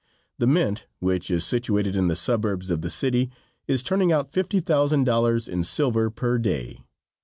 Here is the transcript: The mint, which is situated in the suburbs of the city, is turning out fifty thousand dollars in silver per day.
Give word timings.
The 0.39 0.47
mint, 0.47 0.87
which 0.97 1.29
is 1.29 1.45
situated 1.45 1.95
in 1.95 2.07
the 2.07 2.15
suburbs 2.15 2.71
of 2.71 2.81
the 2.81 2.89
city, 2.89 3.29
is 3.67 3.83
turning 3.83 4.11
out 4.11 4.31
fifty 4.31 4.59
thousand 4.59 5.03
dollars 5.03 5.47
in 5.47 5.63
silver 5.63 6.09
per 6.09 6.39
day. 6.39 6.79